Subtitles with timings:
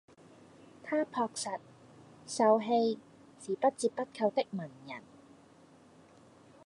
[0.81, 1.59] 他樸實、
[2.25, 2.99] 秀氣，
[3.39, 5.03] 是不折不扣的文人